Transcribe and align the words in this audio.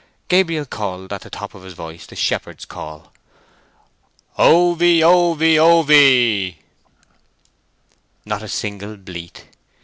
Gabriel 0.29 0.65
called 0.65 1.13
at 1.13 1.21
the 1.21 1.29
top 1.29 1.53
of 1.53 1.61
his 1.61 1.73
voice 1.75 2.07
the 2.07 2.15
shepherd's 2.15 2.65
call: 2.65 3.13
"Ovey, 4.35 5.03
ovey, 5.03 5.59
ovey!" 5.59 6.57
Not 8.25 8.41
a 8.41 8.47
single 8.47 8.97
bleat. 8.97 9.45